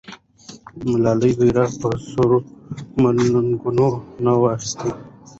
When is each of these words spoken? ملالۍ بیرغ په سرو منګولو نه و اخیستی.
ملالۍ 0.91 1.31
بیرغ 1.39 1.71
په 1.81 1.89
سرو 2.09 2.39
منګولو 3.01 3.89
نه 4.23 4.33
و 4.39 4.43
اخیستی. 4.55 4.89